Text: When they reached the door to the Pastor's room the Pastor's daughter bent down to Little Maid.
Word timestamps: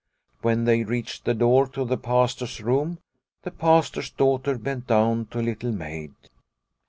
When 0.41 0.65
they 0.65 0.83
reached 0.83 1.25
the 1.25 1.35
door 1.35 1.67
to 1.67 1.85
the 1.85 1.95
Pastor's 1.95 2.59
room 2.59 2.97
the 3.43 3.51
Pastor's 3.51 4.09
daughter 4.09 4.57
bent 4.57 4.87
down 4.87 5.27
to 5.27 5.39
Little 5.43 5.71
Maid. 5.71 6.15